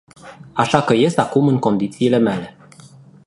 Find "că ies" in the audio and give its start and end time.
0.81-1.17